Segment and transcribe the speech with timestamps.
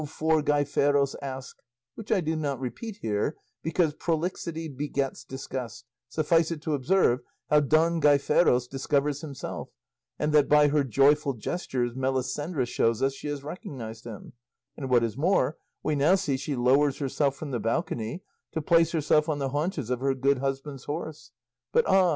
[0.07, 1.61] for Gaiferos ask
[1.93, 7.19] which I do not repeat here because prolixity begets disgust; suffice it to observe
[7.51, 9.69] how Don Gaiferos discovers himself,
[10.17, 14.33] and that by her joyful gestures Melisendra shows us she has recognised him;
[14.75, 18.23] and what is more, we now see she lowers herself from the balcony
[18.53, 21.29] to place herself on the haunches of her good husband's horse.
[21.71, 22.09] But ah!